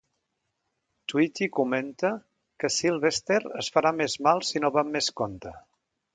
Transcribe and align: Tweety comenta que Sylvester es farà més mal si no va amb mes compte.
Tweety 1.11 1.47
comenta 1.57 2.11
que 2.65 2.73
Sylvester 2.77 3.39
es 3.65 3.71
farà 3.77 3.93
més 4.01 4.19
mal 4.29 4.43
si 4.51 4.65
no 4.65 4.75
va 4.79 4.87
amb 4.87 4.93
mes 4.99 5.13
compte. 5.23 5.55